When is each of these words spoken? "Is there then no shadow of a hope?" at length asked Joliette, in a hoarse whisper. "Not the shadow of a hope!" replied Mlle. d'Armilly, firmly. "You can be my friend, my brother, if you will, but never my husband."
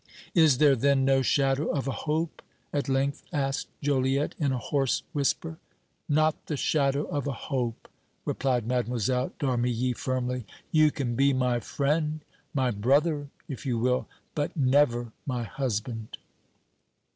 "Is 0.33 0.57
there 0.57 0.75
then 0.75 1.05
no 1.05 1.21
shadow 1.21 1.67
of 1.69 1.87
a 1.87 1.91
hope?" 2.09 2.41
at 2.73 2.89
length 2.89 3.21
asked 3.31 3.67
Joliette, 3.83 4.33
in 4.39 4.51
a 4.51 4.57
hoarse 4.57 5.03
whisper. 5.13 5.59
"Not 6.09 6.47
the 6.47 6.57
shadow 6.57 7.03
of 7.05 7.27
a 7.27 7.31
hope!" 7.53 7.87
replied 8.25 8.65
Mlle. 8.65 8.81
d'Armilly, 8.97 9.93
firmly. 9.95 10.47
"You 10.71 10.89
can 10.89 11.13
be 11.15 11.33
my 11.33 11.59
friend, 11.59 12.21
my 12.51 12.71
brother, 12.71 13.27
if 13.47 13.63
you 13.63 13.77
will, 13.77 14.07
but 14.33 14.57
never 14.57 15.11
my 15.27 15.43
husband." 15.43 16.17